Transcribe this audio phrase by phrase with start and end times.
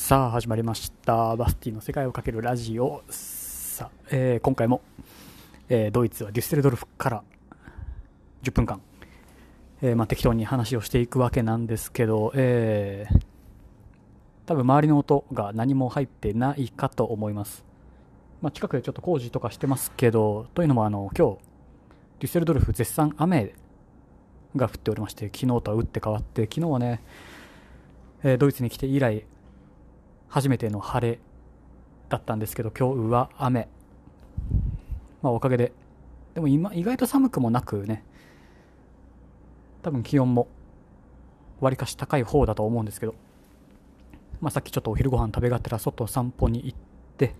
[0.00, 1.36] さあ始まりました。
[1.36, 3.02] バスティの世界をかけるラジオ。
[3.10, 4.80] さあ、えー今回も、
[5.68, 7.22] えードイツはデュッセルドルフから
[8.42, 8.80] 10分間、
[9.82, 13.20] えーまあ、適当に話をしていくわけなんですけど、えー
[14.46, 17.62] 多分周りの音が何も入ってないかと思います、
[18.40, 21.38] まあ、近くでちょっと工事とかしてますけどというのもあの今日
[22.20, 23.54] デュッセルドルフ絶賛雨
[24.56, 27.02] が降っておりまして昨日とは打って変わって昨日はね、
[28.24, 29.24] えドイツに来て以来
[30.30, 31.18] 初めての晴れ
[32.08, 33.68] だったんですけど今日は雨。
[35.22, 35.72] まあおかげで
[36.34, 38.04] でも今意外と寒くもなくね
[39.82, 40.48] 多分気温も
[41.60, 43.14] わりかし高い方だと思うんですけど、
[44.40, 46.78] まあ、さっきちょっとお昼ご飯食べがてら外散歩に行っ
[47.18, 47.34] て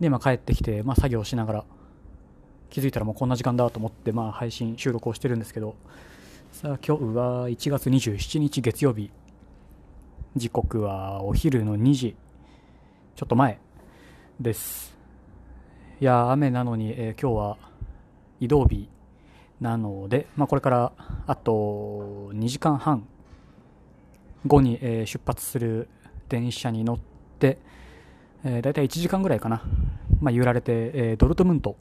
[0.00, 1.64] で今帰ってきて、まあ、作業しながら
[2.68, 5.76] 気づいたらもうこんな時間だと思って、まあ、配信収録をしてるんですけど
[6.50, 9.10] さあ今日は1月27日月曜日。
[10.34, 12.16] 時刻はお昼の2時。
[13.16, 13.58] ちょっと前
[14.40, 14.96] です。
[16.00, 17.58] いや雨なのに、えー今日は
[18.40, 18.88] 移動日
[19.60, 20.92] なので、まあ、これから
[21.26, 23.06] あと2時間半
[24.46, 25.90] 後に、えー出発する
[26.30, 26.98] 電車に乗っ
[27.38, 27.58] て、
[28.42, 29.62] えー、大体1時間ぐらいかな、
[30.22, 31.76] まあ、揺られて、えードルトムント。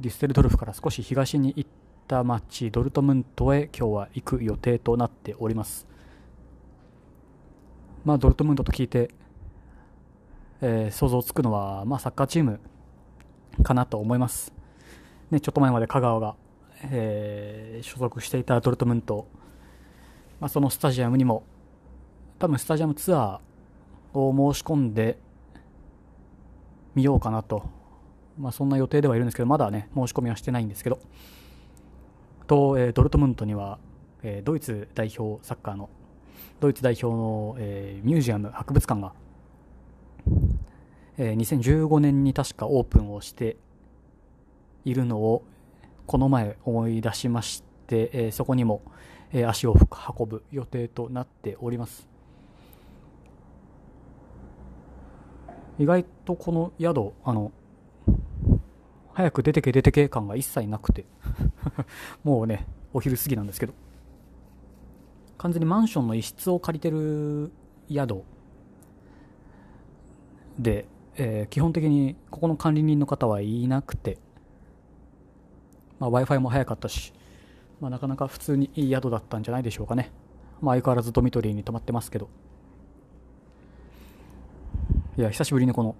[0.00, 1.70] デュッセルドルフから少し東に行っ
[2.08, 5.86] た町ドルトムントへ今日は行く予定となっております。
[8.06, 9.10] まあ、ドルトムントと聞いて、
[10.60, 12.60] えー想像つくのは、まあ、サッカーチーム
[13.64, 14.52] かなと思います、
[15.32, 16.36] ね、ちょっと前まで香川が、
[16.84, 19.26] えー所属していたドルトムント、
[20.38, 21.42] まあ、そのスタジアムにも
[22.38, 25.18] 多分スタジアムツアーを申し込んで
[26.94, 27.68] みようかなと、
[28.38, 31.00] まあ、そんな予定ではいるんですけどまだね申し込みはしてないんですけど。
[32.46, 33.80] と、えードルトムントには、
[34.22, 35.90] えドイツ代表サッカーの
[36.60, 39.12] ドイツ代表の、えーミュージアム博物館が、
[41.18, 43.56] えー2015年に確かオープンをして
[44.84, 45.44] いるのを
[46.06, 48.82] この前思い出しまして、えーそこにも、
[49.32, 49.76] えー足を
[50.18, 52.08] 運ぶ予定となっております。
[55.78, 57.52] 意外とこの宿あの
[59.12, 61.04] 早く出てけ出てけ感が一切なくて
[62.24, 63.74] もうねお昼過ぎなんですけど。
[65.38, 67.52] 完全にマンションの一室を借りてる
[67.90, 68.22] 宿
[70.58, 70.86] で、
[71.16, 74.18] えー基本的にここの管理人の方はいなくて、
[75.98, 77.12] まあ、w i f i も早かったし、
[77.80, 80.10] まあ、なかなか普通にいい宿だったんじゃないでしょうかね、
[80.60, 82.28] まあ、相変わらずドミトリーに泊まってますけど。
[85.18, 85.96] いや久しぶりにこの、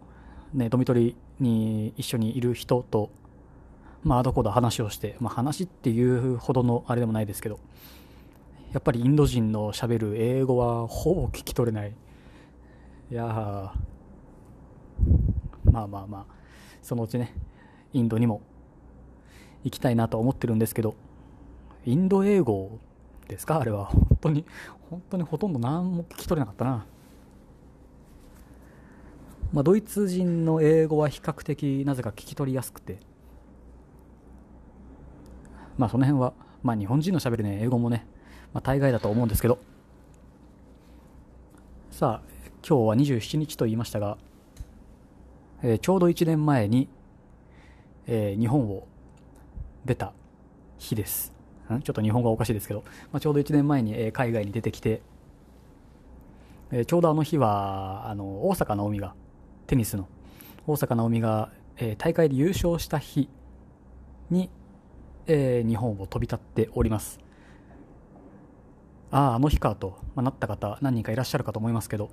[0.53, 3.11] ね、ドミトリーに一緒にいる人と、
[4.05, 7.59] まあ、どこだ話をして、まあ、話っていうほどのあれでもないですけど。
[8.77, 11.95] やっぱりインド人のしゃべる英語はほぼ聞き取れない。
[13.11, 13.73] いや
[15.65, 16.35] まあまあまあ。
[16.83, 17.33] そのうちね
[17.95, 18.43] インドにも
[19.65, 20.95] 行きたいなと思ってるんですけど。
[21.87, 22.79] インド英語
[23.29, 23.61] ですか？
[23.61, 23.87] あれは。
[23.87, 24.45] 本当に
[24.91, 26.85] 本当にほとんど何も聞き取れなかったな。
[29.55, 32.99] まあドイツ人の英語は比較的なぜか聞き取りやすくて。
[35.79, 38.07] まあその辺はまあ日本人のしゃべるね英語もね
[38.53, 39.59] まあ、大概だと思うんですけど。
[41.91, 42.37] さあ
[42.69, 44.19] 今日は27日と言いましたが、
[45.63, 46.89] えーちょうど1年前に、
[48.07, 48.87] えー日本を
[49.85, 50.13] 出た
[50.79, 51.33] 日です。
[51.73, 51.81] ん？
[51.81, 55.01] ちょっと日本語はおかしいですけど、まあ、ちょうど1年前に、えー海外に出てきて、
[56.71, 59.15] えちょうどあの日はあの大坂なおみが
[59.67, 60.09] テニスの
[60.67, 63.29] 大坂なおみが、え大会で優勝した日
[64.29, 64.51] に、
[65.29, 67.26] え日本を飛び立っております。
[69.11, 72.11] ああ、あの日かと、まあ、なった方、何人かいらっしゃるかと思いますけど、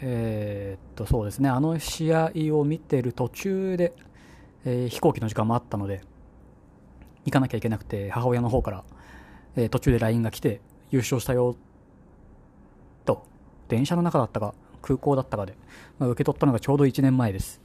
[0.00, 3.92] えーっと、そうですね、あの試合を見てる途中で、
[4.64, 6.02] えー飛行機の時間もあったので、
[7.24, 8.84] 行かなきゃいけなくて、母親の方から、
[9.56, 10.60] えー途中で LINE が来て、
[10.90, 11.56] 優勝したよ、
[13.04, 13.24] と、
[13.68, 15.54] 電車の中だったか、空港だったかで、
[15.98, 17.60] まあ、受け取ったのがちょうど1年前です。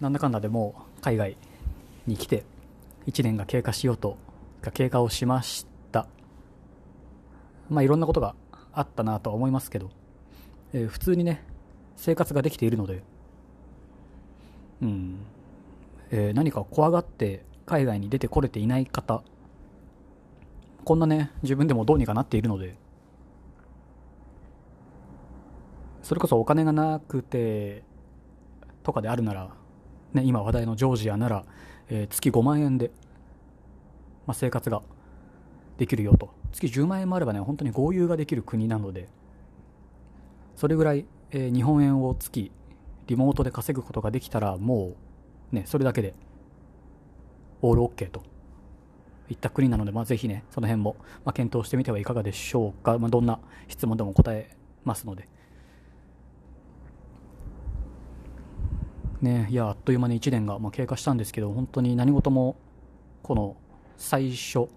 [0.00, 1.36] なんだかんだでも、海外
[2.06, 2.44] に来て、
[3.06, 4.16] 1年が経過しようと、
[4.62, 5.77] が経過をしました。
[7.70, 8.34] まあ、いろんなことが
[8.72, 9.90] あったなとは思いますけど、
[10.72, 11.44] えー普通にね
[11.96, 13.02] 生活ができているので、
[14.82, 15.18] うん。
[16.10, 19.22] えー何か怖がって海外に出てこれていない方
[20.84, 22.76] こんなね自分でもどうにかなっているので
[26.02, 27.82] それこそお金がなくて
[28.82, 29.50] とかであるなら、
[30.14, 31.44] ね、今話題のジョージアなら、
[31.90, 32.90] えー月5万円で、
[34.26, 34.80] まあ、生活が
[35.78, 36.30] できるよと。
[36.52, 39.08] 月10万円もあればね本当に豪遊ができる国なので。
[40.56, 42.50] それぐらい、えー日本円を月
[43.06, 44.96] リモートで稼ぐことができたらも
[45.52, 46.14] うねそれだけで
[47.62, 48.22] オールオッケーと。
[49.30, 55.28] いった国なので、まあ、ぜひねその辺も、まあ、検討してみてはいかがでしょうか、まあ、どんな質問でも答えますので。
[59.20, 62.56] ねいやあっという間に1年が、まあ、経過したんですけど本当に何事も
[63.24, 63.56] この
[63.96, 64.68] 最初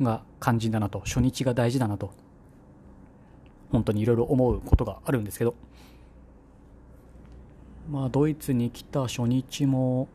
[0.00, 2.10] が肝心だなと初日が大事だなと
[3.70, 5.54] 本当にいろいろ思うことがあるんですけど。
[7.90, 10.08] まあドイツに来た初日も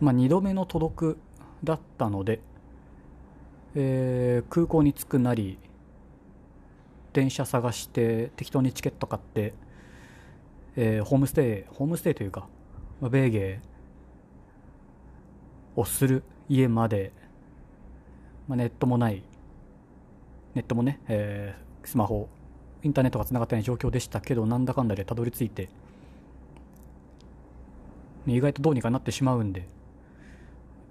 [0.00, 1.18] まあ2度目の届く
[1.64, 2.40] だったので、
[3.74, 5.58] えー空港に着くなり
[7.12, 9.54] 電車探して適当にチケット買って、
[10.76, 12.46] えーホームステイホームステイというか、
[13.00, 16.22] まあ、ベーゲーをする。
[16.50, 17.12] 家まで、
[18.46, 19.22] まあ、ネットもない
[20.54, 22.28] ネットもね、えースマホ
[22.82, 25.68] インターネットがつながってない状況でしたけどなんだかんだでたどり着いて
[28.26, 29.66] 意外とどうにかなってしまうんで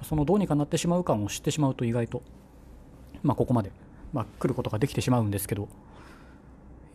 [0.04, 2.24] そのどうにかなってしまう感を知ってしまうと意外と、
[3.22, 3.72] まあ、ここまで、
[4.14, 5.68] まあ、来ることができてしまうんですけど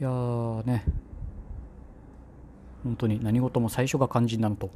[0.01, 0.85] いやーね
[2.83, 4.71] 本当に何事も最初が肝心なのと。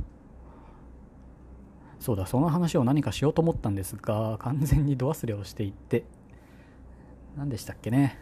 [2.08, 6.04] そうだその話を何かしようと思ったんですが 完全に度忘れをしていって。
[7.36, 8.18] 何でしたっけね。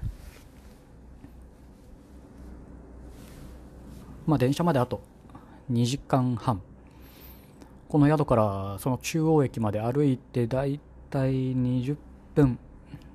[4.27, 5.03] まあ電車まであと
[5.71, 6.61] 2時間半。
[7.89, 11.97] この宿からその中央駅まで歩いてだいたい20
[12.35, 12.59] 分。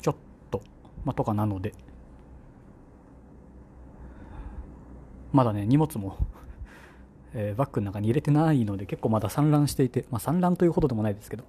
[0.01, 0.15] ちょっ
[0.51, 0.61] と、
[1.03, 1.73] まあ、とかなので。
[5.33, 6.15] まだね荷物も、
[7.33, 11.43] えーバッグの中に入れてないので結構まだ散乱していて、まあ、散乱というほどでもないですけど、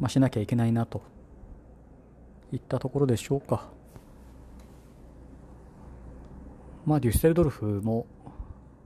[0.00, 1.02] まあ、しなきゃいけないなと
[2.52, 3.68] いったところでしょうか。
[6.84, 8.06] まあデュッセルドルフも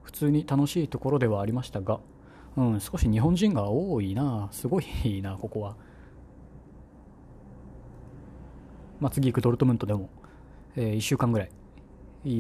[0.02, 1.98] 普通に楽しいところではありましたが、
[2.56, 5.76] うん、少し日本人が多いなすごいなここは、
[9.00, 10.10] まあ、次行くドルトムントでも、
[10.76, 11.50] え1週間ぐらい。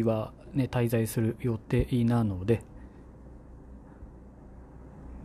[0.02, 2.62] は、ね、滞在する予定なので。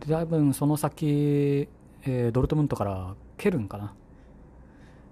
[0.00, 1.68] で多分その先、
[2.04, 3.94] えードルトムントからケルンかな。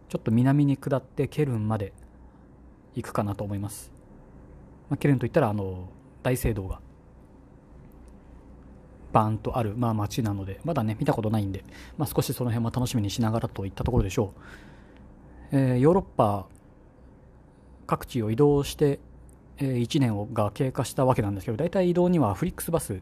[0.09, 1.93] ちょっと南に下ってケルンまで
[2.95, 3.93] 行くかなと思います、
[4.89, 5.89] まあ、ケルンといったらあの
[6.25, 6.81] 大聖堂が。
[9.13, 10.61] バーンとある、まあ、街なので。
[10.65, 11.65] まだね見たことないんで、
[11.97, 14.35] まあ、少しその辺も楽しみにしながらといったところでしょ
[15.53, 16.47] う、えーヨーロッパ
[17.87, 19.01] 各地を移動して、
[19.67, 23.01] 1年をが経過したわけなんですけど大体移動にはフリックスバス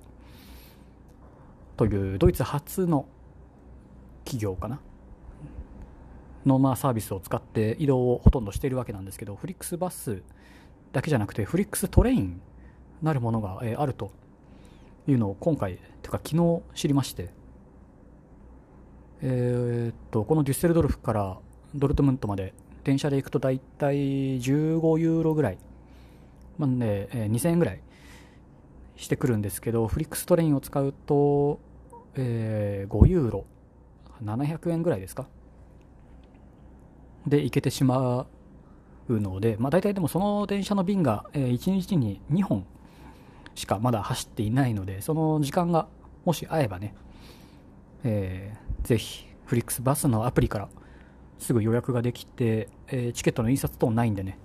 [1.76, 3.06] というドイツ初の
[4.24, 4.80] 企業かな。
[6.46, 10.22] のまあサービスを使って移動をほとんどしているわけなんですけどフリックスバス
[10.92, 12.40] だけじゃなくてフリックストレイン
[13.02, 14.10] なるものが、あると
[15.06, 17.30] いうのを今回というか昨日知りまして
[19.20, 21.38] えーっとこのデュッセルドルフから
[21.74, 25.58] ドルトムントまで電車で行くと大体15ユーロぐらい、
[26.58, 27.80] まあねえー2000円ぐらい
[28.96, 31.60] してくるんですけどフリックストレインを使うと、
[32.16, 33.44] えー5ユーロ
[34.24, 35.28] 700円ぐらいですか？
[37.26, 38.26] で行けてしま
[39.08, 42.66] うので、まあ、大体でもその電車の便が、え1日に2本
[43.54, 45.88] しかまだ走っていないのでその時間が
[46.24, 46.94] もし合えばね、
[48.04, 50.68] えーぜひフリックスバスのアプリから
[51.38, 54.38] すぐ予約ができて、えーチケットの印刷等ないんでね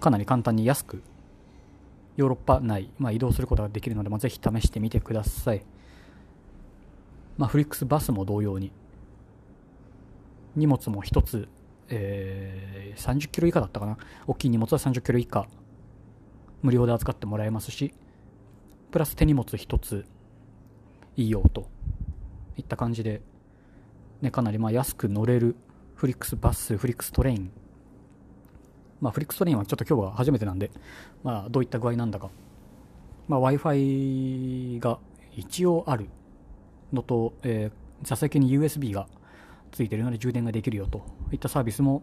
[0.00, 1.02] かなり簡単に安く
[2.16, 5.64] ヨーロッパ内、まあ、移動することができるので、まあ、ぜひ試してみてください、
[7.36, 8.72] まあ、フリックスバスも同様に
[10.56, 11.48] 荷物も1つ、
[11.88, 13.96] えー30キロ以下だったかな。
[14.26, 15.46] 大きい荷物は30キロ以下
[16.62, 17.94] 無料で扱ってもらえますし
[18.90, 20.04] プラス手荷物1つ
[21.16, 21.68] いいよと
[22.56, 23.22] いった感じで、
[24.20, 25.54] ね、かなりまあ安く乗れる
[25.94, 27.52] フリックスバスフリックストレイン
[29.00, 30.70] まあ、フリックストレインはちょっと今日は初めてなんで、
[31.22, 32.30] まあ、どういった具合なんだか、
[33.28, 34.98] まあ、w i f i が
[35.36, 36.08] 一応ある
[36.92, 39.06] のと、えー座席に USB が
[39.72, 41.02] ついているので充電ができるよと
[41.32, 42.02] いったサービスも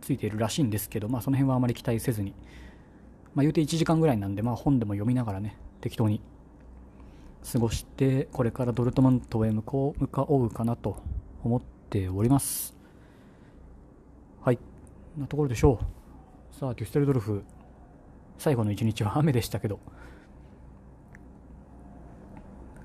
[0.00, 2.34] ついているらしいんですけど、まあ、その辺はあまり期待せずに、
[3.34, 6.20] まあ、言うて1時間ぐらいなんで、まあ、本でも読みながらね適当に
[7.52, 11.02] 過ごしてこれからドルトムントへ向こう向かおうかなと
[11.42, 12.76] 思っております。
[14.42, 14.58] はい。
[15.18, 15.99] なところでしょう。
[16.52, 17.42] さあデュッセルドルフ。
[18.38, 19.80] 最後の一日は雨でしたけど。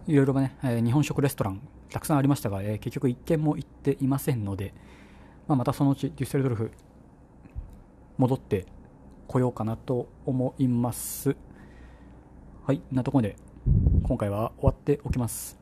[0.07, 4.73] いろいろね、えー日本食レストランたくさんありましたが、えー結局一軒も行っていませんので、
[5.47, 6.71] まあ、またそのうちデュッセルドルフ
[8.17, 8.65] 戻って
[9.27, 11.35] こようかなと思います。
[12.65, 13.35] はいなところで
[14.03, 15.59] 今回は終わっておきます。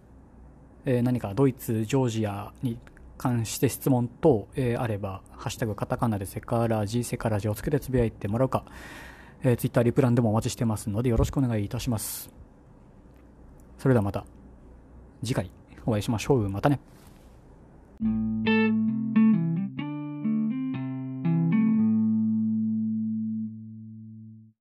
[0.86, 2.78] えー、何かドイツ、ジョージアに
[3.24, 8.66] 関して質問等、えー、あれば、ハッシュタグカタカナでセカラジ、セカラジをつけてつぶやいてもらうか、
[9.44, 12.30] えー、ツイッターリプランでもお待ちしてますのでよろしくお願いいたします。
[13.78, 14.26] それではまた
[15.24, 15.52] 次回
[15.86, 16.50] お会いしましょう。
[16.50, 16.82] またね。